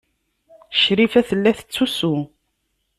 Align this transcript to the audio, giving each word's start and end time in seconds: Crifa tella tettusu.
Crifa 0.81 1.21
tella 1.29 1.51
tettusu. 1.57 2.13